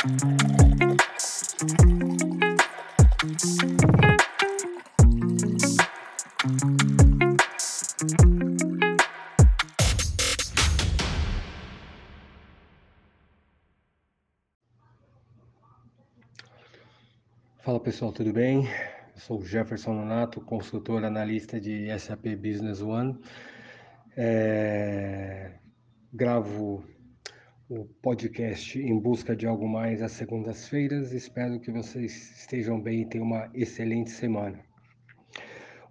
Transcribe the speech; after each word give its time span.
Fala 0.00 0.08
pessoal, 17.78 18.10
tudo 18.10 18.32
bem? 18.32 18.64
Eu 18.64 19.20
sou 19.20 19.44
Jefferson 19.44 19.92
Nonato, 19.92 20.40
consultor 20.40 21.04
analista 21.04 21.60
de 21.60 21.88
SAP 21.98 22.36
Business 22.36 22.80
One. 22.80 23.20
É... 24.16 25.58
Gravo 26.10 26.82
o 27.70 27.84
podcast 28.02 28.76
em 28.80 28.98
busca 28.98 29.36
de 29.36 29.46
algo 29.46 29.68
mais 29.68 30.02
às 30.02 30.10
segundas-feiras. 30.12 31.12
Espero 31.12 31.60
que 31.60 31.70
vocês 31.70 32.32
estejam 32.40 32.80
bem 32.80 33.02
e 33.02 33.06
tenham 33.06 33.24
uma 33.24 33.48
excelente 33.54 34.10
semana. 34.10 34.58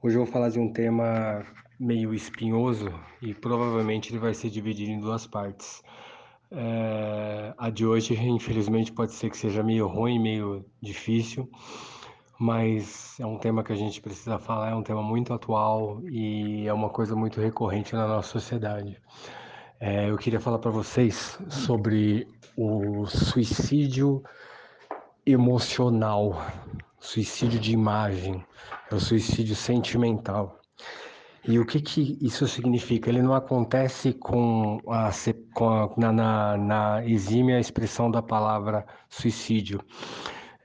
Hoje 0.03 0.17
eu 0.17 0.25
vou 0.25 0.31
falar 0.31 0.49
de 0.49 0.59
um 0.59 0.73
tema 0.73 1.45
meio 1.79 2.13
espinhoso 2.13 2.91
e 3.21 3.33
provavelmente 3.33 4.11
ele 4.11 4.19
vai 4.19 4.33
ser 4.33 4.49
dividido 4.49 4.91
em 4.91 4.99
duas 4.99 5.25
partes. 5.25 5.81
É, 6.51 7.53
a 7.57 7.69
de 7.69 7.85
hoje, 7.85 8.13
infelizmente, 8.13 8.91
pode 8.91 9.13
ser 9.13 9.29
que 9.29 9.37
seja 9.37 9.63
meio 9.63 9.87
ruim, 9.87 10.19
meio 10.19 10.65
difícil, 10.81 11.49
mas 12.37 13.17
é 13.21 13.25
um 13.25 13.37
tema 13.37 13.63
que 13.63 13.71
a 13.71 13.77
gente 13.77 14.01
precisa 14.01 14.37
falar, 14.37 14.71
é 14.71 14.75
um 14.75 14.83
tema 14.83 15.01
muito 15.01 15.33
atual 15.33 16.01
e 16.03 16.67
é 16.67 16.73
uma 16.73 16.89
coisa 16.89 17.15
muito 17.15 17.39
recorrente 17.39 17.95
na 17.95 18.05
nossa 18.05 18.27
sociedade. 18.27 19.01
É, 19.81 20.09
eu 20.09 20.17
queria 20.17 20.41
falar 20.41 20.59
para 20.59 20.71
vocês 20.71 21.39
sobre 21.49 22.27
o 22.57 23.05
suicídio 23.05 24.21
emocional, 25.25 26.45
suicídio 26.99 27.57
de 27.57 27.71
imagem, 27.71 28.45
é 28.91 28.95
o 28.95 28.99
suicídio 28.99 29.55
sentimental. 29.55 30.59
E 31.47 31.57
o 31.57 31.65
que, 31.65 31.79
que 31.79 32.17
isso 32.21 32.45
significa? 32.45 33.09
Ele 33.09 33.21
não 33.21 33.33
acontece 33.33 34.11
com 34.11 34.81
a, 34.89 35.09
com 35.53 35.69
a 35.69 35.89
na, 35.95 36.11
na, 36.11 36.57
na, 36.57 37.05
exímia 37.05 37.57
expressão 37.57 38.11
da 38.11 38.21
palavra 38.21 38.85
suicídio. 39.09 39.79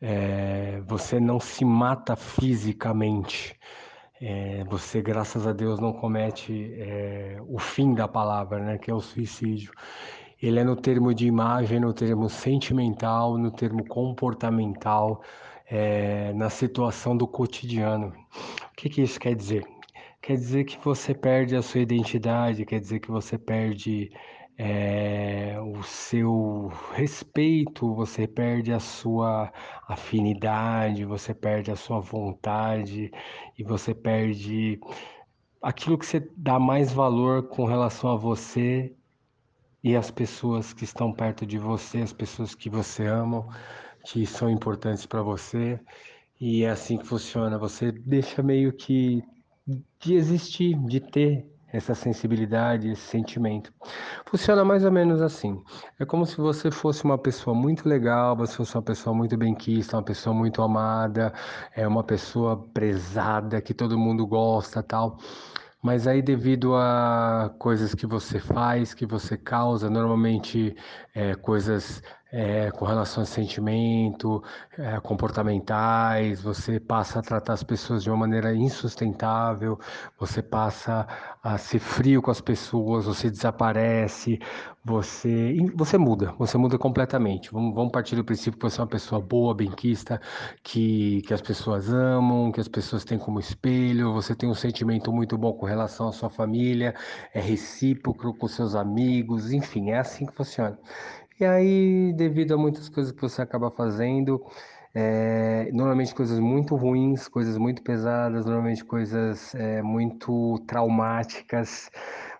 É, 0.03 0.83
você 0.85 1.21
não 1.21 1.39
se 1.39 1.65
mata 1.65 2.17
fisicamente. 2.17 3.57
É, 4.21 4.65
você, 4.65 5.03
graças 5.03 5.47
a 5.47 5.53
Deus, 5.53 5.81
não 5.81 5.93
comete 5.93 6.73
é, 6.79 7.37
o 7.49 7.59
fim 7.59 7.95
da 7.95 8.09
palavra, 8.09 8.61
né, 8.61 8.79
que 8.79 8.91
é 8.91 8.95
o 8.95 9.01
suicídio. 9.01 9.73
Ele 10.43 10.61
é 10.61 10.65
no 10.65 10.77
termo 10.77 11.15
de 11.15 11.27
imagem, 11.27 11.81
no 11.81 11.93
termo 11.93 12.29
sentimental, 12.29 13.39
no 13.39 13.51
termo 13.51 13.85
comportamental, 13.87 15.23
é, 15.67 16.33
na 16.35 16.51
situação 16.51 17.17
do 17.17 17.27
cotidiano. 17.27 18.09
O 18.09 18.77
que, 18.77 18.89
que 18.89 19.03
isso 19.03 19.19
quer 19.19 19.35
dizer? 19.35 19.65
quer 20.25 20.37
dizer 20.37 20.65
que 20.65 20.79
você 20.83 21.13
perde 21.13 21.55
a 21.55 21.61
sua 21.61 21.81
identidade, 21.81 22.65
quer 22.65 22.81
dizer 22.81 22.99
que 22.99 23.11
você 23.11 23.37
perde 23.37 24.11
é, 24.57 25.57
o 25.61 25.83
seu 25.83 26.71
respeito, 26.93 27.95
você 27.95 28.27
perde 28.27 28.73
a 28.73 28.79
sua 28.79 29.53
afinidade, 29.89 31.05
você 31.05 31.35
perde 31.35 31.71
a 31.71 31.77
sua 31.77 32.01
vontade 32.01 33.11
e 33.59 33.65
você 33.65 33.95
perde 33.95 34.81
aquilo 35.61 35.99
que 35.99 36.07
você 36.07 36.21
dá 36.37 36.59
mais 36.59 36.93
valor 36.93 37.49
com 37.49 37.65
relação 37.65 38.11
a 38.11 38.17
você 38.17 38.95
e 39.83 39.97
as 39.97 40.11
pessoas 40.11 40.73
que 40.73 40.85
estão 40.85 41.13
perto 41.13 41.45
de 41.45 41.59
você, 41.59 41.99
as 41.99 42.13
pessoas 42.13 42.55
que 42.55 42.71
você 42.71 43.07
ama, 43.07 43.47
que 44.05 44.27
são 44.27 44.49
importantes 44.49 45.05
para 45.05 45.23
você. 45.23 45.81
E 46.41 46.65
é 46.65 46.71
assim 46.71 46.97
que 46.97 47.07
funciona. 47.07 47.59
Você 47.59 47.93
deixa 47.93 48.43
meio 48.43 48.73
que 48.73 49.23
de 49.99 50.15
existir, 50.15 50.79
de 50.87 51.01
ter 51.01 51.54
essa 51.77 51.95
sensibilidade, 51.95 52.89
esse 52.89 53.03
sentimento. 53.03 53.73
Funciona 54.27 54.65
mais 54.65 54.85
ou 54.85 54.93
menos 54.93 55.21
assim. 55.21 55.61
É 55.99 56.05
como 56.05 56.25
se 56.25 56.37
você 56.37 56.71
fosse 56.71 57.05
uma 57.05 57.19
pessoa 57.19 57.55
muito 57.55 57.89
legal, 57.89 58.37
você 58.37 58.55
fosse 58.57 58.77
uma 58.77 58.83
pessoa 58.83 59.15
muito 59.15 59.37
benquista, 59.37 59.97
uma 59.97 60.03
pessoa 60.05 60.35
muito 60.35 60.63
amada, 60.63 61.33
é 61.75 61.87
uma 61.87 62.05
pessoa 62.05 62.57
prezada, 62.73 63.61
que 63.61 63.75
todo 63.75 63.99
mundo 63.99 64.25
gosta, 64.27 64.83
tal. 64.83 65.19
Mas 65.83 66.07
aí, 66.07 66.23
devido 66.23 66.75
a 66.77 67.55
coisas 67.59 67.95
que 67.95 68.07
você 68.07 68.39
faz, 68.39 68.95
que 68.95 69.05
você 69.05 69.37
causa, 69.37 69.91
normalmente 69.91 70.75
é, 71.15 71.35
coisas 71.35 72.03
é, 72.35 72.69
com 72.73 72.85
relação 72.85 73.23
a 73.23 73.27
sentimento, 73.27 74.43
é, 74.77 74.99
comportamentais, 74.99 76.43
você 76.43 76.81
passa 76.81 77.21
a 77.21 77.23
tratar 77.23 77.53
as 77.53 77.63
pessoas 77.63 78.03
de 78.03 78.11
uma 78.11 78.17
maneira 78.17 78.53
insustentável, 78.53 79.79
você 80.19 80.43
passa 80.43 81.07
a 81.41 81.57
ser 81.57 81.79
frio 81.79 82.21
com 82.21 82.33
as 82.33 82.41
pessoas, 82.41 83.05
você 83.05 83.31
desaparece, 83.31 84.41
você, 84.85 85.57
você 85.77 85.97
muda, 85.97 86.35
você 86.37 86.59
muda 86.59 86.77
completamente. 86.77 87.53
Vamos, 87.53 87.73
vamos 87.73 87.93
partir 87.93 88.17
do 88.17 88.25
princípio 88.25 88.59
que 88.59 88.69
você 88.69 88.81
é 88.81 88.83
uma 88.83 88.91
pessoa 88.91 89.21
boa, 89.21 89.55
benquista, 89.55 90.21
que, 90.63 91.23
que 91.23 91.33
as 91.33 91.41
pessoas 91.41 91.89
amam, 91.89 92.51
que 92.51 92.61
as 92.61 92.67
pessoas 92.69 93.05
têm 93.05 93.17
como 93.17 93.39
espelho, 93.39 94.13
você 94.13 94.35
tem 94.35 94.49
um 94.49 94.55
sentimento 94.55 95.13
muito 95.13 95.39
bom 95.39 95.53
com 95.53 95.67
relação 95.67 96.09
à 96.09 96.13
sua 96.13 96.29
família, 96.31 96.97
é 97.33 97.41
recíproco 97.41 98.35
com 98.35 98.49
seus 98.49 98.75
amigos, 98.75 99.53
enfim, 99.53 99.91
é 99.91 99.99
assim 100.01 100.27
que 100.27 100.35
funciona. 100.35 100.77
E 101.39 101.45
aí, 101.45 102.13
devido 102.13 102.55
a 102.55 102.57
muitas 102.57 102.89
coisas 102.89 103.13
que 103.13 103.21
você 103.21 103.43
acaba 103.43 103.69
fazendo, 103.71 104.41
é, 104.95 105.69
normalmente 105.73 106.15
coisas 106.15 106.39
muito 106.39 106.77
ruins, 106.77 107.27
coisas 107.27 107.59
muito 107.59 107.83
pesadas, 107.83 108.47
normalmente 108.47 108.85
coisas 108.85 109.53
é, 109.57 109.83
muito 109.83 110.61
traumáticas, 110.69 111.91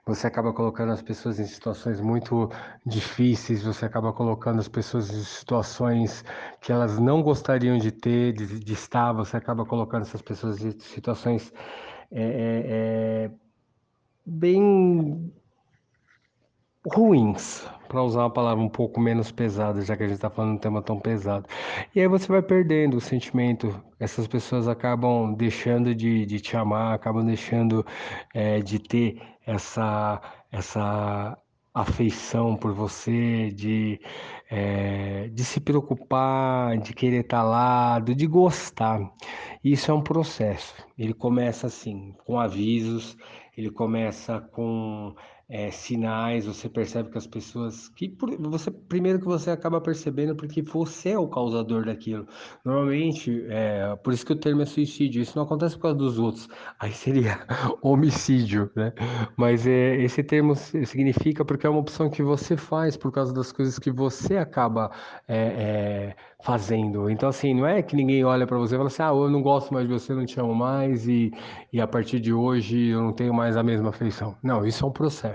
você 0.07 0.29
acaba 0.29 0.53
colocando 0.53 0.93
as 0.93 1.03
pessoas 1.03 1.41
em 1.41 1.47
situações 1.47 2.01
muito 2.01 2.49
difíceis, 2.87 3.65
você 3.65 3.85
acaba 3.85 4.13
colocando 4.13 4.61
as 4.61 4.69
pessoas 4.69 5.11
em 5.11 5.25
situações 5.25 6.25
que 6.61 6.71
elas 6.71 6.97
não 7.01 7.21
gostariam 7.21 7.77
de 7.79 7.91
ter, 7.91 8.33
de, 8.33 8.61
de 8.61 8.73
estar, 8.75 9.13
você 9.13 9.37
acaba 9.37 9.65
colocando 9.67 10.03
essas 10.03 10.23
pessoas 10.23 10.63
em 10.65 10.71
situações 10.79 11.53
é, 12.13 13.29
bem 14.25 15.33
ruins, 16.87 17.67
para 17.95 18.03
usar 18.03 18.23
uma 18.23 18.31
palavra 18.31 18.61
um 18.61 18.69
pouco 18.69 19.01
menos 19.01 19.31
pesada, 19.31 19.81
já 19.81 19.97
que 19.97 20.03
a 20.03 20.07
gente 20.07 20.17
está 20.17 20.29
falando 20.29 20.51
de 20.51 20.57
um 20.57 20.61
tema 20.61 20.83
tão 20.83 20.99
pesado. 20.99 21.47
E 21.95 22.01
aí 22.01 22.09
você 22.09 22.27
vai 22.27 22.43
perdendo 22.43 22.97
o 22.97 23.01
sentimento, 23.01 23.81
essas 24.01 24.27
pessoas 24.27 24.67
acabam 24.67 25.33
deixando 25.33 25.95
de, 25.95 26.27
de 26.27 26.41
te 26.41 26.57
amar, 26.57 26.93
acabam 26.93 27.25
deixando 27.25 27.87
é, 28.35 28.59
de 28.59 28.81
ter 28.81 29.23
essa, 29.47 30.21
essa 30.51 31.39
afeição 31.73 32.57
por 32.57 32.73
você, 32.73 33.53
de, 33.53 34.01
é, 34.51 35.29
de 35.29 35.45
se 35.45 35.61
preocupar, 35.61 36.77
de 36.79 36.93
querer 36.95 37.21
estar 37.21 37.43
tá 37.43 37.45
lá, 37.45 38.01
de 38.01 38.27
gostar. 38.27 39.09
Isso 39.63 39.89
é 39.93 39.95
um 39.95 40.03
processo. 40.03 40.75
Ele 40.99 41.15
começa 41.15 41.69
assim, 41.69 42.13
com 42.27 42.41
avisos, 42.41 43.17
ele 43.57 43.71
começa 43.71 44.41
com 44.41 45.15
é, 45.49 45.71
sinais, 45.71 46.47
você 46.47 46.69
percebe 46.69 47.11
que 47.11 47.19
as 47.19 47.27
pessoas 47.27 47.89
que 47.89 48.09
por, 48.09 48.31
você 48.49 48.71
primeiro 48.71 49.19
que 49.19 49.27
você 49.27 49.51
acaba 49.51 49.81
percebendo 49.81 50.35
porque 50.35 50.63
você 50.63 51.11
é 51.11 51.19
o 51.19 51.29
causador 51.29 51.85
daquilo. 51.85 52.27
Normalmente, 52.65 53.45
é, 53.49 53.95
por 53.97 54.13
isso 54.13 54.25
que 54.25 54.33
o 54.33 54.37
termo 54.37 54.63
é 54.63 54.67
suicídio. 54.67 55.23
Isso 55.23 55.37
não 55.37 55.45
acontece 55.45 55.77
por 55.77 55.83
causa 55.83 55.99
dos 55.99 56.19
outros. 56.19 56.49
Aí 56.79 56.93
seria 56.93 57.47
homicídio, 57.83 58.71
né? 58.75 58.93
Mas 59.37 59.67
é, 59.67 59.97
esse 60.03 60.23
termo 60.23 60.55
significa 60.57 61.45
porque 61.45 61.67
é 61.67 61.71
uma 61.71 61.81
opção 61.81 62.09
que 62.11 62.23
você 62.23 62.57
faz 62.57 62.97
por 62.97 63.13
causa 63.13 63.33
das 63.33 63.53
coisas 63.53 63.79
que 63.79 63.91
você 63.91 64.37
acaba 64.37 64.91
é, 65.29 66.15
é 66.17 66.35
fazendo. 66.45 67.09
Então, 67.09 67.29
assim, 67.29 67.55
não 67.55 67.67
é 67.67 67.83
que 67.83 67.97
ninguém 67.97 68.23
olha 68.23 68.47
para 68.47 68.59
você 68.59 68.75
e 68.75 68.77
fala 68.77 68.89
assim, 68.89 69.03
ah, 69.03 69.09
eu 69.09 69.31
não 69.31 69.41
gosto 69.43 69.73
mais 69.73 69.89
de 69.89 69.93
você, 69.93 70.13
não 70.15 70.27
te 70.27 70.39
amo 70.39 70.55
mais 70.55 71.09
e, 71.09 71.33
e 71.73 71.81
a 71.81 71.87
partir 71.87 72.21
de 72.21 72.35
hoje 72.35 72.89
eu 72.89 73.01
não 73.01 73.15
tenho 73.15 73.33
mais 73.33 73.57
a 73.57 73.63
mesma 73.63 73.89
afeição. 73.89 74.37
Não, 74.43 74.65
isso 74.67 74.85
é 74.85 74.89
um 74.89 74.93
processo. 74.93 75.34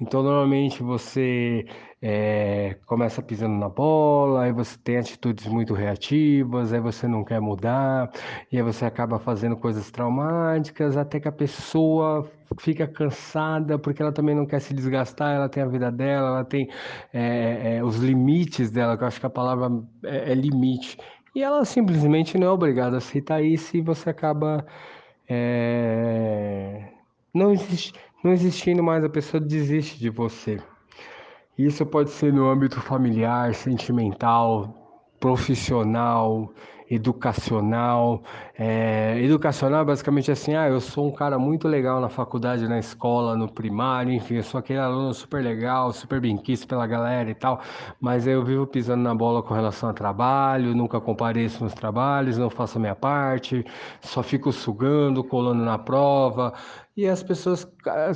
Então, 0.00 0.22
normalmente 0.22 0.82
você 0.82 1.66
é, 2.02 2.76
começa 2.86 3.22
pisando 3.22 3.56
na 3.56 3.68
bola, 3.68 4.44
aí 4.44 4.52
você 4.52 4.78
tem 4.78 4.96
atitudes 4.98 5.46
muito 5.46 5.74
reativas, 5.74 6.72
aí 6.72 6.80
você 6.80 7.06
não 7.06 7.24
quer 7.24 7.40
mudar, 7.40 8.10
e 8.50 8.56
aí 8.56 8.62
você 8.62 8.84
acaba 8.84 9.18
fazendo 9.18 9.56
coisas 9.56 9.90
traumáticas, 9.90 10.96
até 10.96 11.20
que 11.20 11.28
a 11.28 11.32
pessoa 11.32 12.30
fica 12.58 12.86
cansada, 12.88 13.78
porque 13.78 14.02
ela 14.02 14.12
também 14.12 14.34
não 14.34 14.46
quer 14.46 14.60
se 14.60 14.72
desgastar, 14.74 15.34
ela 15.34 15.48
tem 15.48 15.62
a 15.62 15.66
vida 15.66 15.90
dela, 15.92 16.28
ela 16.28 16.44
tem 16.44 16.68
é, 17.12 17.76
é, 17.76 17.84
os 17.84 17.96
limites 17.96 18.70
dela, 18.70 18.96
que 18.96 19.04
eu 19.04 19.08
acho 19.08 19.20
que 19.20 19.26
a 19.26 19.30
palavra 19.30 19.68
é, 20.04 20.32
é 20.32 20.34
limite. 20.34 20.96
E 21.34 21.42
ela 21.42 21.64
simplesmente 21.64 22.36
não 22.38 22.48
é 22.48 22.50
obrigada 22.50 22.96
a 22.96 22.98
aceitar 22.98 23.42
isso 23.42 23.76
e 23.76 23.80
você 23.80 24.10
acaba 24.10 24.66
é, 25.28 26.90
não, 27.32 27.52
existe, 27.52 27.92
não 28.22 28.32
existindo 28.32 28.82
mais, 28.82 29.04
a 29.04 29.08
pessoa 29.08 29.40
desiste 29.40 29.98
de 29.98 30.10
você. 30.10 30.60
Isso 31.58 31.84
pode 31.84 32.10
ser 32.10 32.32
no 32.32 32.48
âmbito 32.48 32.80
familiar, 32.80 33.54
sentimental, 33.54 35.12
profissional, 35.18 36.52
educacional. 36.90 38.22
É, 38.58 39.18
educacional 39.22 39.84
basicamente 39.84 40.30
assim, 40.30 40.54
ah, 40.54 40.68
eu 40.68 40.80
sou 40.80 41.06
um 41.06 41.12
cara 41.12 41.38
muito 41.38 41.68
legal 41.68 42.00
na 42.00 42.08
faculdade, 42.08 42.68
na 42.68 42.78
escola, 42.78 43.36
no 43.36 43.50
primário, 43.50 44.12
enfim, 44.12 44.34
eu 44.34 44.42
sou 44.42 44.58
aquele 44.58 44.80
aluno 44.80 45.14
super 45.14 45.42
legal, 45.42 45.92
super 45.92 46.20
bem 46.20 46.36
quisto 46.36 46.66
pela 46.66 46.86
galera 46.86 47.30
e 47.30 47.34
tal, 47.34 47.60
mas 48.00 48.26
eu 48.26 48.44
vivo 48.44 48.66
pisando 48.66 49.02
na 49.02 49.14
bola 49.14 49.42
com 49.42 49.54
relação 49.54 49.88
a 49.88 49.92
trabalho, 49.94 50.74
nunca 50.74 51.00
compareço 51.00 51.62
nos 51.62 51.72
trabalhos, 51.72 52.36
não 52.36 52.50
faço 52.50 52.76
a 52.78 52.80
minha 52.80 52.96
parte, 52.96 53.64
só 54.00 54.22
fico 54.22 54.52
sugando, 54.52 55.22
colando 55.22 55.64
na 55.64 55.78
prova, 55.78 56.52
e 56.96 57.06
as 57.06 57.22
pessoas 57.22 57.66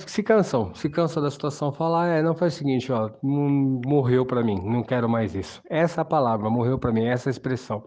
se 0.07 0.23
cansam, 0.23 0.75
se 0.75 0.91
cansam 0.91 1.23
da 1.23 1.31
situação, 1.31 1.73
falam, 1.73 2.01
ah, 2.01 2.07
é, 2.09 2.23
não 2.23 2.35
faz 2.35 2.55
o 2.55 2.59
seguinte, 2.59 2.91
ó, 2.93 3.09
morreu 3.23 4.27
para 4.27 4.43
mim, 4.43 4.61
não 4.63 4.83
quero 4.83 5.09
mais 5.09 5.35
isso. 5.35 5.63
Essa 5.71 6.01
é 6.03 6.05
palavra, 6.05 6.51
morreu 6.51 6.79
para 6.79 6.93
mim, 6.93 7.07
essa 7.07 7.31
é 7.31 7.33
expressão. 7.33 7.85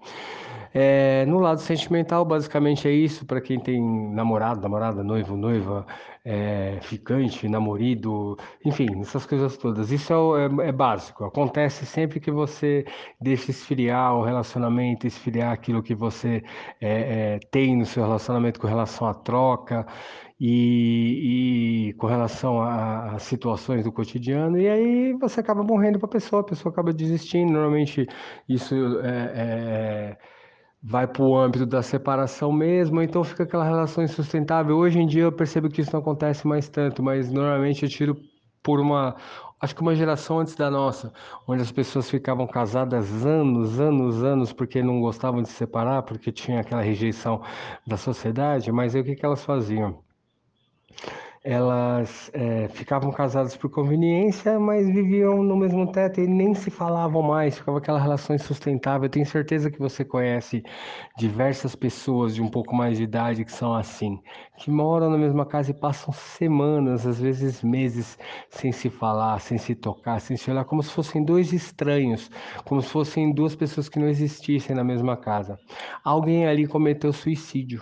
É, 0.73 1.25
no 1.25 1.39
lado 1.39 1.59
sentimental, 1.61 2.25
basicamente 2.25 2.87
é 2.87 2.91
isso 2.91 3.25
para 3.25 3.41
quem 3.41 3.59
tem 3.59 3.81
namorado, 4.13 4.61
namorada, 4.61 5.03
noivo, 5.03 5.35
noiva, 5.35 5.85
é, 6.29 6.79
ficante, 6.81 7.47
namorido, 7.47 8.37
enfim, 8.65 8.99
essas 8.99 9.25
coisas 9.25 9.55
todas. 9.55 9.91
Isso 9.91 10.13
é, 10.35 10.45
é, 10.65 10.69
é, 10.69 10.71
básico. 10.73 11.23
Acontece 11.23 11.85
sempre 11.85 12.19
que 12.19 12.29
você 12.29 12.85
deixa 13.19 13.49
esfriar 13.51 14.13
o 14.13 14.23
relacionamento, 14.23 15.07
esfriar 15.07 15.53
aquilo 15.53 15.81
que 15.81 15.95
você 15.95 16.43
é, 16.81 17.35
é, 17.35 17.39
tem 17.49 17.77
no 17.77 17.85
seu 17.85 18.03
relacionamento 18.03 18.59
com 18.59 18.67
relação 18.67 19.07
à 19.07 19.13
troca. 19.13 19.85
E, 20.39 21.89
e, 21.89 21.93
com 21.93 22.05
relação 22.05 22.61
a, 22.61 23.17
situações 23.17 23.83
do 23.83 23.91
cotidiano, 23.91 24.59
e 24.59 24.69
aí 24.69 25.13
você 25.13 25.39
acaba 25.39 25.63
morrendo 25.63 25.97
para 25.97 26.05
a 26.05 26.11
pessoa, 26.11 26.41
a 26.41 26.45
pessoa 26.45 26.71
acaba 26.71 26.93
desistindo. 26.93 27.51
Normalmente 27.53 28.07
isso 28.47 28.75
é, 29.01 29.31
é 30.13 30.17
vai 30.81 31.07
para 31.07 31.23
o 31.23 31.37
âmbito 31.37 31.65
da 31.65 31.81
separação 31.81 32.51
mesmo, 32.51 33.01
então 33.01 33.23
fica 33.23 33.43
aquela 33.43 33.63
relação 33.65 34.03
insustentável. 34.03 34.77
Hoje 34.77 34.99
em 34.99 35.07
dia 35.07 35.23
eu 35.23 35.31
percebo 35.31 35.69
que 35.69 35.81
isso 35.81 35.91
não 35.93 35.99
acontece 35.99 36.47
mais 36.47 36.69
tanto, 36.69 37.03
mas 37.03 37.31
normalmente 37.31 37.83
eu 37.83 37.89
tiro 37.89 38.17
por 38.63 38.79
uma, 38.79 39.15
acho 39.59 39.75
que 39.75 39.81
uma 39.81 39.95
geração 39.95 40.39
antes 40.39 40.55
da 40.55 40.69
nossa, 40.69 41.13
onde 41.47 41.61
as 41.61 41.71
pessoas 41.71 42.09
ficavam 42.09 42.47
casadas 42.47 43.25
anos, 43.25 43.79
anos, 43.79 44.23
anos, 44.23 44.53
porque 44.53 44.81
não 44.83 44.99
gostavam 45.01 45.41
de 45.41 45.49
se 45.49 45.55
separar, 45.55 46.03
porque 46.03 46.31
tinha 46.31 46.61
aquela 46.61 46.81
rejeição 46.81 47.41
da 47.85 47.97
sociedade, 47.97 48.71
mas 48.71 48.95
aí 48.95 49.01
o 49.01 49.05
que, 49.05 49.15
que 49.15 49.25
elas 49.25 49.43
faziam? 49.43 50.03
Elas 51.49 52.29
é, 52.33 52.67
ficavam 52.67 53.09
casadas 53.09 53.55
por 53.55 53.69
conveniência, 53.69 54.59
mas 54.59 54.85
viviam 54.85 55.41
no 55.41 55.55
mesmo 55.55 55.89
teto 55.89 56.19
e 56.19 56.27
nem 56.27 56.53
se 56.53 56.69
falavam 56.69 57.21
mais, 57.21 57.57
ficava 57.57 57.77
aquela 57.77 58.01
relação 58.01 58.35
insustentável. 58.35 59.05
Eu 59.05 59.09
tenho 59.09 59.25
certeza 59.25 59.71
que 59.71 59.79
você 59.79 60.03
conhece 60.03 60.61
diversas 61.17 61.73
pessoas 61.73 62.35
de 62.35 62.41
um 62.41 62.49
pouco 62.49 62.75
mais 62.75 62.97
de 62.97 63.05
idade 63.05 63.45
que 63.45 63.51
são 63.53 63.73
assim, 63.73 64.19
que 64.57 64.69
moram 64.69 65.09
na 65.09 65.17
mesma 65.17 65.45
casa 65.45 65.71
e 65.71 65.73
passam 65.73 66.13
semanas, 66.13 67.07
às 67.07 67.17
vezes 67.17 67.63
meses, 67.63 68.17
sem 68.49 68.73
se 68.73 68.89
falar, 68.89 69.39
sem 69.39 69.57
se 69.57 69.73
tocar, 69.73 70.19
sem 70.19 70.35
se 70.35 70.51
olhar, 70.51 70.65
como 70.65 70.83
se 70.83 70.91
fossem 70.91 71.23
dois 71.23 71.53
estranhos, 71.53 72.29
como 72.65 72.81
se 72.81 72.89
fossem 72.89 73.33
duas 73.33 73.55
pessoas 73.55 73.87
que 73.87 73.99
não 73.99 74.09
existissem 74.09 74.75
na 74.75 74.83
mesma 74.83 75.15
casa. 75.15 75.57
Alguém 76.03 76.45
ali 76.45 76.67
cometeu 76.67 77.13
suicídio 77.13 77.81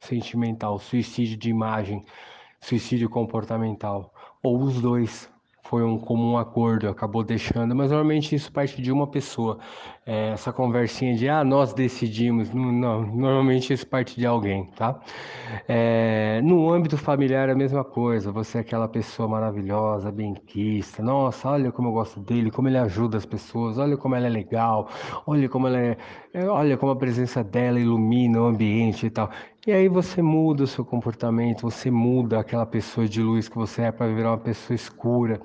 sentimental, 0.00 0.78
suicídio 0.78 1.38
de 1.38 1.48
imagem 1.48 2.04
suicídio 2.60 3.08
comportamental, 3.08 4.12
ou 4.42 4.60
os 4.62 4.80
dois. 4.80 5.30
Foi 5.68 5.82
um 5.82 5.98
comum 5.98 6.38
acordo, 6.38 6.88
acabou 6.88 7.24
deixando, 7.24 7.74
mas 7.74 7.90
normalmente 7.90 8.36
isso 8.36 8.52
parte 8.52 8.80
de 8.80 8.92
uma 8.92 9.08
pessoa. 9.08 9.58
É, 10.06 10.28
essa 10.28 10.52
conversinha 10.52 11.16
de 11.16 11.28
ah, 11.28 11.42
nós 11.42 11.74
decidimos, 11.74 12.50
não, 12.54 13.02
normalmente 13.04 13.72
isso 13.72 13.84
parte 13.84 14.14
de 14.16 14.24
alguém, 14.24 14.66
tá? 14.76 15.00
É, 15.66 16.40
no 16.44 16.70
âmbito 16.72 16.96
familiar 16.96 17.50
a 17.50 17.54
mesma 17.56 17.82
coisa, 17.82 18.30
você 18.30 18.58
é 18.58 18.60
aquela 18.60 18.86
pessoa 18.86 19.28
maravilhosa, 19.28 20.12
benquista, 20.12 21.02
nossa, 21.02 21.50
olha 21.50 21.72
como 21.72 21.88
eu 21.88 21.92
gosto 21.92 22.20
dele, 22.20 22.48
como 22.52 22.68
ele 22.68 22.78
ajuda 22.78 23.16
as 23.16 23.26
pessoas, 23.26 23.76
olha 23.76 23.96
como 23.96 24.14
ela 24.14 24.26
é 24.26 24.30
legal, 24.30 24.88
olha 25.26 25.48
como 25.48 25.66
ela 25.66 25.78
é 25.80 25.96
olha 26.48 26.76
como 26.76 26.92
a 26.92 26.96
presença 26.96 27.42
dela 27.42 27.80
ilumina 27.80 28.40
o 28.40 28.46
ambiente 28.46 29.06
e 29.06 29.10
tal. 29.10 29.30
E 29.66 29.72
aí 29.72 29.88
você 29.88 30.22
muda 30.22 30.62
o 30.62 30.66
seu 30.66 30.84
comportamento, 30.84 31.62
você 31.62 31.90
muda 31.90 32.38
aquela 32.38 32.64
pessoa 32.64 33.08
de 33.08 33.20
luz 33.20 33.48
que 33.48 33.56
você 33.56 33.82
é 33.82 33.92
para 33.92 34.06
virar 34.14 34.30
uma 34.30 34.38
pessoa 34.38 34.76
escura, 34.76 35.40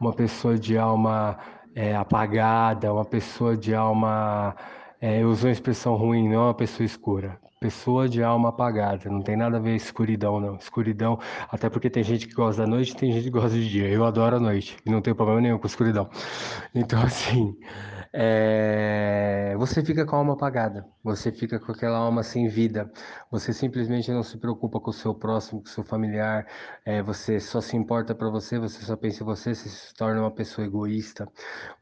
uma 0.00 0.14
pessoa 0.14 0.58
de 0.58 0.78
alma 0.78 1.38
é, 1.74 1.94
apagada, 1.94 2.92
uma 2.92 3.04
pessoa 3.04 3.54
de 3.56 3.74
alma. 3.74 4.56
É, 4.98 5.22
eu 5.22 5.28
uso 5.28 5.46
uma 5.46 5.52
expressão 5.52 5.94
ruim, 5.94 6.26
não 6.26 6.36
é 6.36 6.44
uma 6.46 6.54
pessoa 6.54 6.86
escura. 6.86 7.38
Pessoa 7.58 8.08
de 8.08 8.22
alma 8.22 8.50
apagada, 8.50 9.08
não 9.10 9.22
tem 9.22 9.36
nada 9.36 9.56
a 9.56 9.60
ver 9.60 9.74
escuridão, 9.74 10.38
não. 10.38 10.56
Escuridão, 10.56 11.18
até 11.48 11.70
porque 11.70 11.88
tem 11.88 12.02
gente 12.02 12.26
que 12.28 12.34
gosta 12.34 12.62
da 12.62 12.68
noite 12.68 12.94
tem 12.94 13.10
gente 13.12 13.24
que 13.24 13.30
gosta 13.30 13.50
de 13.50 13.68
dia. 13.68 13.88
Eu 13.88 14.04
adoro 14.04 14.36
a 14.36 14.40
noite 14.40 14.76
e 14.84 14.90
não 14.90 15.00
tenho 15.00 15.16
problema 15.16 15.40
nenhum 15.40 15.58
com 15.58 15.66
escuridão. 15.66 16.08
Então, 16.74 17.02
assim 17.02 17.56
é, 18.18 19.54
você 19.58 19.84
fica 19.84 20.06
com 20.06 20.16
a 20.16 20.18
alma 20.20 20.32
apagada, 20.32 20.86
você 21.04 21.30
fica 21.30 21.60
com 21.60 21.70
aquela 21.70 21.98
alma 21.98 22.22
sem 22.22 22.48
vida, 22.48 22.90
você 23.30 23.52
simplesmente 23.52 24.10
não 24.10 24.22
se 24.22 24.38
preocupa 24.38 24.80
com 24.80 24.88
o 24.88 24.92
seu 24.92 25.14
próximo, 25.14 25.60
com 25.60 25.66
o 25.66 25.70
seu 25.70 25.84
familiar, 25.84 26.46
é, 26.84 27.02
você 27.02 27.38
só 27.38 27.60
se 27.60 27.76
importa 27.76 28.14
para 28.14 28.30
você, 28.30 28.58
você 28.58 28.82
só 28.82 28.96
pensa 28.96 29.22
em 29.22 29.26
você, 29.26 29.54
você 29.54 29.68
se 29.68 29.94
torna 29.94 30.20
uma 30.20 30.30
pessoa 30.30 30.66
egoísta, 30.66 31.30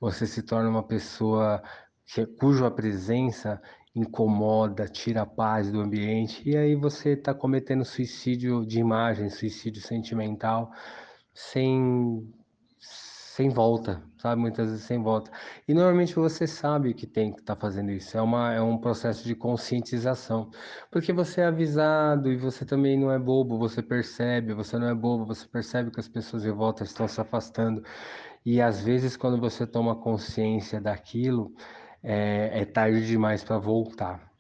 você 0.01 0.27
se 0.27 0.43
torna 0.43 0.69
uma 0.69 0.83
pessoa 0.83 1.63
que, 2.07 2.27
cuja 2.27 2.69
presença 2.71 3.61
incomoda, 3.95 4.89
tira 4.89 5.23
a 5.23 5.27
paz 5.27 5.71
do 5.71 5.81
ambiente, 5.81 6.43
e 6.49 6.57
aí 6.57 6.75
você 6.75 7.11
está 7.11 7.33
cometendo 7.35 7.85
suicídio 7.85 8.67
de 8.67 8.81
imagem, 8.81 9.31
suicídio 9.31 9.83
sentimental, 9.83 10.73
sem 11.33 12.33
sem 13.35 13.49
volta, 13.49 14.01
sabe? 14.19 14.41
Muitas 14.41 14.69
vezes 14.71 14.85
sem 14.85 15.03
volta. 15.03 15.29
E 15.67 15.75
normalmente 15.75 16.15
você 16.15 16.47
sabe 16.47 16.95
que 16.95 17.05
tem 17.05 17.33
que 17.33 17.41
estar 17.41 17.57
tá 17.57 17.61
fazendo 17.61 17.91
isso. 17.91 18.17
É, 18.17 18.23
uma, 18.23 18.53
é 18.55 18.61
um 18.61 18.79
processo 18.79 19.27
de 19.27 19.35
conscientização. 19.35 20.51
Porque 20.89 21.13
você 21.13 21.41
é 21.41 21.47
avisado 21.47 22.31
e 22.31 22.37
você 22.37 22.65
também 22.65 22.97
não 22.97 23.11
é 23.11 23.19
bobo, 23.19 23.59
você 23.59 23.83
percebe, 23.83 24.55
você 24.55 24.79
não 24.79 24.89
é 24.89 24.95
bobo, 24.95 25.27
você 25.27 25.49
percebe 25.49 25.91
que 25.91 25.99
as 25.99 26.07
pessoas 26.09 26.45
em 26.45 26.53
volta 26.53 26.85
estão 26.85 27.09
se 27.09 27.21
afastando. 27.21 27.83
E 28.47 28.61
às 28.61 28.81
vezes, 28.81 29.17
quando 29.17 29.41
você 29.41 29.67
toma 29.67 29.97
consciência 29.97 30.81
daquilo, 30.81 31.53
é, 32.05 32.61
é 32.61 32.65
tarde 32.67 33.07
demais 33.07 33.43
para 33.43 33.59
voltar. 33.59 34.35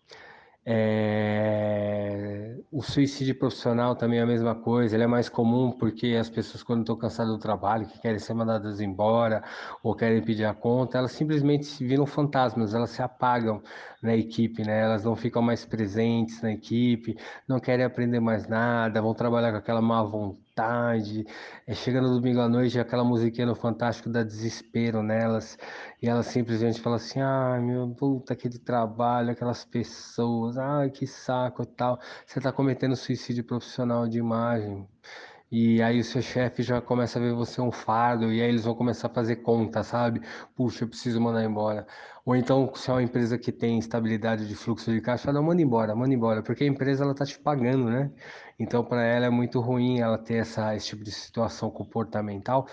É... 0.67 2.57
O 2.73 2.83
suicídio 2.83 3.39
profissional 3.39 3.95
também 3.95 4.19
é 4.19 4.23
a 4.23 4.27
mesma 4.27 4.55
coisa, 4.55 4.97
ele 4.97 5.05
é 5.05 5.07
mais 5.07 5.29
comum 5.29 5.71
porque 5.71 6.17
as 6.19 6.31
pessoas, 6.31 6.63
quando 6.63 6.81
estão 6.81 6.97
cansadas 6.97 7.33
do 7.33 7.39
trabalho, 7.39 7.87
que 7.87 8.01
querem 8.01 8.19
ser 8.19 8.35
mandadas 8.35 8.81
embora 8.81 9.43
ou 9.83 9.95
querem 9.95 10.23
pedir 10.23 10.45
a 10.47 10.55
conta, 10.55 10.99
elas 10.99 11.13
simplesmente 11.13 11.67
se 11.67 11.85
viram 11.87 12.07
fantasmas, 12.07 12.75
elas 12.75 12.91
se 12.91 13.03
apagam 13.03 13.63
na 14.05 14.15
equipe, 14.15 14.63
né? 14.63 14.83
Elas 14.83 15.05
não 15.05 15.17
ficam 15.17 15.43
mais 15.43 15.65
presentes 15.65 16.41
na 16.43 16.53
equipe, 16.53 17.17
não 17.49 17.59
querem 17.59 17.85
aprender 17.85 18.21
mais 18.21 18.47
nada, 18.47 19.01
vão 19.01 19.15
trabalhar 19.15 19.51
com 19.51 19.59
aquela 19.59 19.81
má 19.81 20.03
vontade. 20.03 21.27
É, 21.67 21.75
chega 21.75 22.01
no 22.01 22.15
domingo 22.15 22.41
à 22.41 22.49
noite, 22.49 22.79
aquela 22.79 23.03
musiquinha 23.05 23.47
no 23.47 23.55
Fantástico 23.55 24.09
dá 24.11 24.23
desespero 24.23 25.03
nelas. 25.03 25.59
E 26.03 26.09
ela 26.09 26.23
simplesmente 26.23 26.81
fala 26.81 26.97
assim: 26.97 27.21
ai, 27.21 27.61
meu, 27.61 27.89
puta, 27.95 28.35
aquele 28.35 28.59
trabalho, 28.59 29.31
aquelas 29.31 29.65
pessoas, 29.65 30.59
ai, 30.59 30.91
que 30.91 31.07
saco 31.07 31.63
e 31.63 31.67
tal. 31.67 31.99
Você 32.27 32.39
está 32.39 32.53
cometendo 32.53 32.95
suicídio 32.97 33.45
profissional 33.45 34.07
de 34.07 34.19
imagem. 34.19 34.87
E 35.57 35.81
aí 35.83 36.01
o 36.01 36.05
seu 36.05 36.21
chefe 36.21 36.63
já 36.65 36.81
começa 36.81 37.17
a 37.19 37.23
ver 37.23 37.33
você 37.33 37.61
um 37.61 37.71
fardo, 37.71 38.33
e 38.33 38.43
aí 38.43 38.49
eles 38.49 38.65
vão 38.65 38.75
começar 38.75 39.07
a 39.07 39.11
fazer 39.15 39.37
conta, 39.37 39.85
sabe? 39.85 40.21
Puxa, 40.57 40.83
eu 40.85 40.89
preciso 40.89 41.21
mandar 41.21 41.45
embora. 41.45 41.87
Ou 42.25 42.35
então, 42.35 42.73
se 42.75 42.91
é 42.91 42.93
uma 42.95 43.03
empresa 43.03 43.39
que 43.39 43.53
tem 43.53 43.79
estabilidade 43.79 44.49
de 44.49 44.55
fluxo 44.57 44.91
de 44.93 45.01
caixa, 45.01 45.33
não, 45.33 45.45
manda 45.45 45.63
embora, 45.63 45.95
manda 45.95 46.13
embora, 46.13 46.43
porque 46.43 46.65
a 46.65 46.67
empresa 46.67 47.05
ela 47.05 47.15
tá 47.15 47.25
te 47.25 47.39
pagando, 47.39 47.89
né? 47.89 48.11
Então, 48.59 48.85
para 48.85 49.05
ela 49.05 49.27
é 49.27 49.31
muito 49.31 49.61
ruim 49.61 50.01
ela 50.01 50.19
ter 50.19 50.37
essa, 50.39 50.75
esse 50.75 50.87
tipo 50.89 51.05
de 51.05 51.13
situação 51.13 51.71
comportamental, 51.71 52.67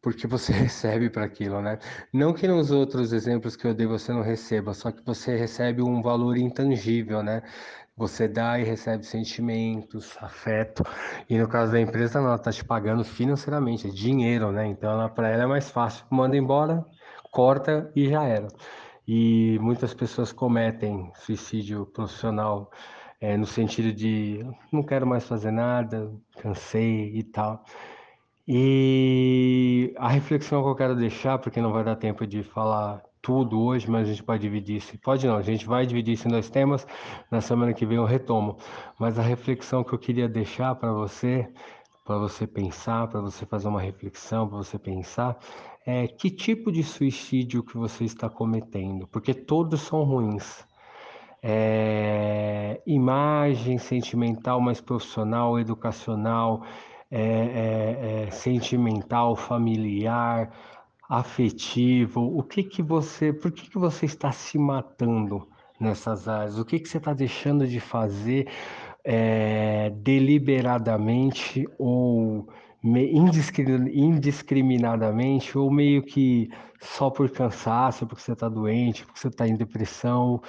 porque 0.00 0.26
você 0.26 0.52
recebe 0.54 1.10
para 1.10 1.24
aquilo, 1.24 1.60
né? 1.60 1.78
Não 2.12 2.32
que 2.32 2.46
nos 2.48 2.70
outros 2.70 3.12
exemplos 3.12 3.56
que 3.56 3.66
eu 3.66 3.74
dei 3.74 3.86
você 3.86 4.12
não 4.12 4.22
receba, 4.22 4.74
só 4.74 4.90
que 4.90 5.02
você 5.04 5.36
recebe 5.36 5.82
um 5.82 6.02
valor 6.02 6.36
intangível, 6.36 7.22
né? 7.22 7.42
Você 7.96 8.26
dá 8.26 8.58
e 8.58 8.64
recebe 8.64 9.04
sentimentos, 9.04 10.16
afeto. 10.20 10.82
E 11.28 11.38
no 11.38 11.46
caso 11.48 11.72
da 11.72 11.80
empresa, 11.80 12.20
não, 12.20 12.28
ela 12.28 12.36
está 12.36 12.50
te 12.50 12.64
pagando 12.64 13.04
financeiramente, 13.04 13.86
é 13.86 13.90
dinheiro, 13.90 14.50
né? 14.50 14.66
Então, 14.66 15.08
para 15.10 15.28
ela 15.28 15.44
é 15.44 15.46
mais 15.46 15.70
fácil. 15.70 16.04
Manda 16.10 16.36
embora, 16.36 16.84
corta 17.30 17.90
e 17.94 18.08
já 18.08 18.24
era. 18.24 18.48
E 19.06 19.58
muitas 19.60 19.92
pessoas 19.94 20.32
cometem 20.32 21.12
suicídio 21.16 21.86
profissional 21.86 22.70
é, 23.20 23.36
no 23.36 23.46
sentido 23.46 23.92
de 23.92 24.44
não 24.72 24.82
quero 24.82 25.06
mais 25.06 25.24
fazer 25.24 25.50
nada, 25.50 26.12
cansei 26.38 27.12
e 27.14 27.22
tal. 27.22 27.64
E 28.46 29.94
a 29.96 30.08
reflexão 30.08 30.62
que 30.62 30.68
eu 30.68 30.74
quero 30.74 30.96
deixar, 30.96 31.38
porque 31.38 31.60
não 31.60 31.72
vai 31.72 31.84
dar 31.84 31.96
tempo 31.96 32.26
de 32.26 32.42
falar 32.42 33.02
tudo 33.22 33.62
hoje, 33.62 33.88
mas 33.88 34.08
a 34.08 34.10
gente 34.10 34.22
pode 34.22 34.42
dividir 34.42 34.76
isso. 34.76 34.98
Pode 34.98 35.26
não, 35.26 35.36
a 35.36 35.42
gente 35.42 35.64
vai 35.64 35.86
dividir 35.86 36.14
isso 36.14 36.26
em 36.26 36.30
dois 36.30 36.50
temas. 36.50 36.86
Na 37.30 37.40
semana 37.40 37.72
que 37.72 37.86
vem 37.86 37.96
eu 37.96 38.04
retomo. 38.04 38.58
Mas 38.98 39.18
a 39.18 39.22
reflexão 39.22 39.84
que 39.84 39.92
eu 39.92 39.98
queria 39.98 40.28
deixar 40.28 40.74
para 40.74 40.92
você, 40.92 41.48
para 42.04 42.18
você 42.18 42.46
pensar, 42.46 43.06
para 43.06 43.20
você 43.20 43.46
fazer 43.46 43.68
uma 43.68 43.80
reflexão, 43.80 44.48
para 44.48 44.58
você 44.58 44.78
pensar, 44.78 45.38
é 45.86 46.06
que 46.08 46.30
tipo 46.30 46.70
de 46.72 46.82
suicídio 46.82 47.62
que 47.62 47.76
você 47.76 48.04
está 48.04 48.28
cometendo, 48.28 49.06
porque 49.06 49.32
todos 49.32 49.80
são 49.80 50.02
ruins. 50.02 50.64
É, 51.44 52.80
imagem 52.86 53.76
sentimental 53.78 54.60
mais 54.60 54.80
profissional, 54.80 55.58
educacional, 55.58 56.62
é, 57.10 57.20
é, 57.20 58.24
é 58.28 58.30
sentimental, 58.30 59.34
familiar, 59.34 60.52
afetivo, 61.12 62.20
o 62.38 62.42
que 62.42 62.62
que 62.62 62.82
você, 62.82 63.34
por 63.34 63.52
que 63.52 63.68
que 63.68 63.76
você 63.76 64.06
está 64.06 64.32
se 64.32 64.56
matando 64.56 65.46
nessas 65.78 66.26
áreas? 66.26 66.58
O 66.58 66.64
que 66.64 66.78
que 66.78 66.88
você 66.88 66.96
está 66.96 67.12
deixando 67.12 67.66
de 67.66 67.80
fazer 67.80 68.48
é, 69.04 69.90
deliberadamente 69.90 71.68
ou 71.78 72.48
indiscriminadamente 72.82 75.58
ou 75.58 75.70
meio 75.70 76.02
que 76.02 76.48
só 76.80 77.10
por 77.10 77.28
cansaço, 77.30 78.06
porque 78.06 78.22
você 78.22 78.32
está 78.32 78.48
doente, 78.48 79.04
porque 79.04 79.20
você 79.20 79.28
está 79.28 79.46
em 79.46 79.54
depressão? 79.54 80.40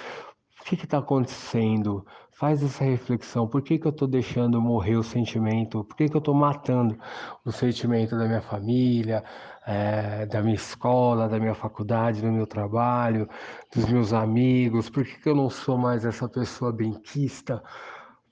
O 0.64 0.66
que 0.66 0.76
está 0.76 0.96
acontecendo? 0.96 2.06
Faz 2.32 2.62
essa 2.62 2.84
reflexão. 2.84 3.46
Por 3.46 3.60
que, 3.60 3.78
que 3.78 3.86
eu 3.86 3.90
estou 3.90 4.08
deixando 4.08 4.58
morrer 4.62 4.96
o 4.96 5.02
sentimento? 5.02 5.84
Por 5.84 5.94
que, 5.94 6.08
que 6.08 6.16
eu 6.16 6.20
estou 6.20 6.34
matando 6.34 6.98
o 7.44 7.52
sentimento 7.52 8.16
da 8.16 8.24
minha 8.24 8.40
família, 8.40 9.22
é, 9.66 10.24
da 10.24 10.40
minha 10.40 10.54
escola, 10.54 11.28
da 11.28 11.38
minha 11.38 11.54
faculdade, 11.54 12.22
do 12.22 12.32
meu 12.32 12.46
trabalho, 12.46 13.28
dos 13.76 13.84
meus 13.84 14.14
amigos? 14.14 14.88
Por 14.88 15.04
que, 15.04 15.20
que 15.20 15.28
eu 15.28 15.34
não 15.34 15.50
sou 15.50 15.76
mais 15.76 16.06
essa 16.06 16.26
pessoa 16.26 16.72
benquista? 16.72 17.62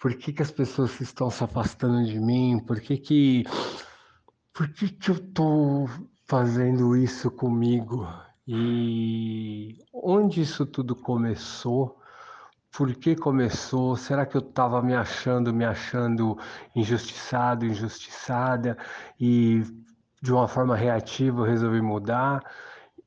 Por 0.01 0.15
que, 0.17 0.33
que 0.33 0.41
as 0.41 0.51
pessoas 0.51 0.99
estão 1.03 1.31
se 1.31 1.45
afastando 1.45 2.03
de 2.07 2.19
mim? 2.19 2.59
Por 2.67 2.81
que, 2.81 2.97
que, 2.97 3.45
por 4.55 4.73
que, 4.73 4.89
que 4.89 5.11
eu 5.11 5.17
estou 5.17 5.87
fazendo 6.27 6.97
isso 6.97 7.31
comigo? 7.31 8.09
E 8.49 9.77
onde 9.93 10.41
isso 10.41 10.65
tudo 10.65 10.97
começou? 10.97 12.02
Por 12.73 12.95
que 12.95 13.15
começou? 13.15 13.97
Será 13.97 14.25
que 14.27 14.37
eu 14.37 14.41
estava 14.41 14.81
me 14.83 14.95
achando, 14.95 15.53
me 15.53 15.65
achando 15.65 16.39
injustiçado, 16.75 17.67
injustiçada 17.67 18.77
e 19.21 19.63
de 20.23 20.33
uma 20.33 20.49
forma 20.49 20.75
reativa 20.77 21.43
eu 21.43 21.45
resolvi 21.45 21.83
mudar 21.83 22.43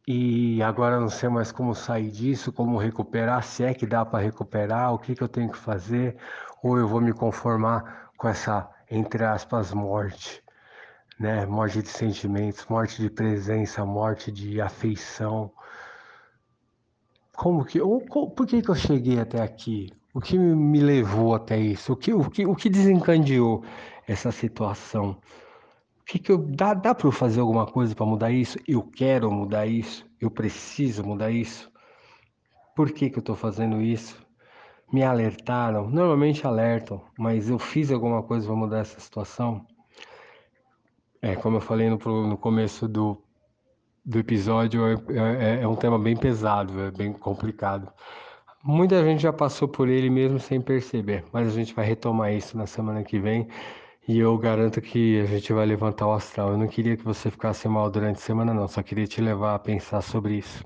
e 0.07 0.61
agora 0.61 0.99
não 0.99 1.09
sei 1.09 1.29
mais 1.29 1.51
como 1.51 1.73
sair 1.73 2.11
disso, 2.11 2.53
como 2.53 2.77
recuperar, 2.77 3.43
se 3.43 3.63
é 3.63 3.73
que 3.73 3.87
dá 3.87 4.05
para 4.05 4.23
recuperar, 4.23 4.93
o 4.93 4.99
que, 4.99 5.15
que 5.15 5.23
eu 5.23 5.27
tenho 5.27 5.51
que 5.51 5.57
fazer, 5.57 6.15
ou 6.61 6.77
eu 6.77 6.87
vou 6.87 7.01
me 7.01 7.11
conformar 7.11 8.11
com 8.15 8.27
essa, 8.27 8.69
entre 8.89 9.23
aspas, 9.23 9.73
morte, 9.73 10.43
né? 11.19 11.45
Morte 11.47 11.81
de 11.81 11.89
sentimentos, 11.89 12.65
morte 12.67 13.01
de 13.01 13.09
presença, 13.09 13.83
morte 13.83 14.31
de 14.31 14.61
afeição. 14.61 15.51
Como 17.35 17.65
que, 17.65 17.81
ou, 17.81 18.01
por 18.01 18.47
que, 18.47 18.61
que 18.61 18.69
eu 18.69 18.75
cheguei 18.75 19.19
até 19.19 19.41
aqui? 19.41 19.91
O 20.13 20.21
que 20.21 20.37
me 20.37 20.79
levou 20.79 21.35
até 21.35 21.59
isso? 21.59 21.93
O 21.93 21.95
que, 21.95 22.13
o 22.13 22.29
que, 22.29 22.45
o 22.45 22.55
que 22.55 22.69
desencadeou 22.69 23.63
essa 24.07 24.31
situação? 24.31 25.17
O 25.99 26.05
que, 26.05 26.19
que 26.19 26.31
eu 26.31 26.37
dá, 26.37 26.73
dá 26.73 26.95
para 26.95 27.07
eu 27.07 27.11
fazer 27.11 27.41
alguma 27.41 27.65
coisa 27.65 27.93
para 27.93 28.05
mudar 28.05 28.31
isso? 28.31 28.57
Eu 28.67 28.83
quero 28.83 29.29
mudar 29.29 29.65
isso? 29.65 30.05
Eu 30.21 30.31
preciso 30.31 31.03
mudar 31.03 31.31
isso? 31.31 31.69
Por 32.75 32.91
que, 32.91 33.09
que 33.09 33.17
eu 33.17 33.21
estou 33.21 33.35
fazendo 33.35 33.81
isso? 33.81 34.17
Me 34.93 35.03
alertaram? 35.03 35.89
Normalmente 35.89 36.45
alertam, 36.47 37.01
mas 37.17 37.49
eu 37.49 37.59
fiz 37.59 37.91
alguma 37.91 38.23
coisa 38.23 38.45
para 38.47 38.55
mudar 38.55 38.79
essa 38.79 38.99
situação? 38.99 39.65
É, 41.21 41.35
como 41.35 41.57
eu 41.57 41.61
falei 41.61 41.89
no, 41.89 41.97
no 41.97 42.37
começo 42.37 42.87
do 42.87 43.24
do 44.05 44.19
episódio 44.19 44.85
é, 44.85 45.57
é, 45.57 45.61
é, 45.63 45.67
um 45.67 45.75
tema 45.75 45.97
bem 45.97 46.15
pesado, 46.15 46.79
é 46.81 46.91
bem 46.91 47.11
complicado. 47.11 47.91
Muita 48.63 49.03
gente 49.03 49.21
já 49.21 49.33
passou 49.33 49.67
por 49.67 49.89
ele 49.89 50.09
mesmo 50.09 50.39
sem 50.39 50.61
perceber, 50.61 51.25
mas 51.31 51.47
a 51.47 51.51
gente 51.51 51.73
vai 51.73 51.85
retomar 51.85 52.33
isso 52.33 52.57
na 52.57 52.67
semana 52.67 53.03
que 53.03 53.19
vem 53.19 53.47
e 54.07 54.19
eu 54.19 54.37
garanto 54.37 54.81
que 54.81 55.19
a 55.19 55.25
gente 55.25 55.51
vai 55.53 55.65
levantar 55.65 56.07
o 56.07 56.13
astral. 56.13 56.51
Eu 56.51 56.57
não 56.57 56.67
queria 56.67 56.95
que 56.95 57.03
você 57.03 57.31
ficasse 57.31 57.67
mal 57.67 57.89
durante 57.89 58.17
a 58.17 58.21
semana, 58.21 58.53
não, 58.53 58.67
só 58.67 58.83
queria 58.83 59.07
te 59.07 59.21
levar 59.21 59.55
a 59.55 59.59
pensar 59.59 60.01
sobre 60.01 60.35
isso. 60.37 60.63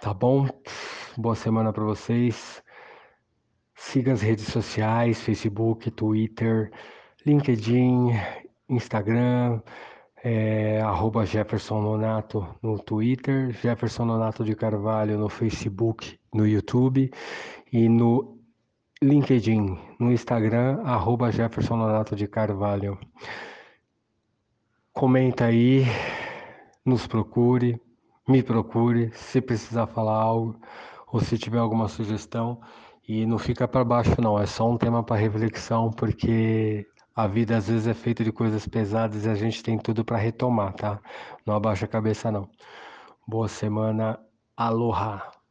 Tá 0.00 0.12
bom? 0.12 0.48
Boa 1.16 1.36
semana 1.36 1.72
para 1.72 1.84
vocês. 1.84 2.62
Siga 3.76 4.12
as 4.12 4.20
redes 4.22 4.46
sociais: 4.46 5.20
Facebook, 5.20 5.90
Twitter, 5.92 6.72
LinkedIn, 7.24 8.10
Instagram 8.68 9.60
é, 10.22 10.80
arroba 10.80 11.26
Jefferson 11.26 11.80
Nonato 11.80 12.46
no 12.62 12.78
Twitter, 12.78 13.50
Jefferson 13.52 14.04
Nonato 14.04 14.44
de 14.44 14.54
Carvalho 14.54 15.18
no 15.18 15.28
Facebook, 15.28 16.18
no 16.32 16.46
YouTube 16.46 17.10
e 17.72 17.88
no 17.88 18.38
LinkedIn, 19.02 19.76
no 19.98 20.12
Instagram, 20.12 20.80
arroba 20.84 21.32
Jefferson 21.32 21.76
Nonato 21.76 22.14
de 22.14 22.28
Carvalho. 22.28 22.98
Comenta 24.92 25.46
aí, 25.46 25.84
nos 26.84 27.06
procure, 27.06 27.80
me 28.28 28.42
procure, 28.42 29.10
se 29.14 29.40
precisar 29.40 29.88
falar 29.88 30.14
algo 30.14 30.56
ou 31.08 31.20
se 31.20 31.36
tiver 31.36 31.58
alguma 31.58 31.88
sugestão. 31.88 32.60
E 33.08 33.26
não 33.26 33.38
fica 33.38 33.66
para 33.66 33.84
baixo 33.84 34.20
não, 34.20 34.38
é 34.38 34.46
só 34.46 34.70
um 34.70 34.78
tema 34.78 35.02
para 35.02 35.16
reflexão, 35.16 35.90
porque 35.90 36.86
a 37.14 37.26
vida 37.26 37.56
às 37.56 37.68
vezes 37.68 37.86
é 37.86 37.94
feita 37.94 38.24
de 38.24 38.32
coisas 38.32 38.66
pesadas 38.66 39.24
e 39.24 39.28
a 39.28 39.34
gente 39.34 39.62
tem 39.62 39.78
tudo 39.78 40.04
para 40.04 40.16
retomar, 40.16 40.74
tá? 40.74 41.00
Não 41.46 41.54
abaixa 41.54 41.84
a 41.86 41.88
cabeça 41.88 42.30
não. 42.30 42.48
Boa 43.26 43.48
semana, 43.48 44.18
aloha! 44.56 45.41